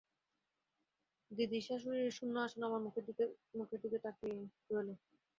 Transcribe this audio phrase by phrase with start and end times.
[1.31, 2.81] দিদিশাশুড়ির শূন্য আসন আমার
[3.55, 4.35] মুখের দিকে তাকিয়ে
[4.69, 4.89] রইল।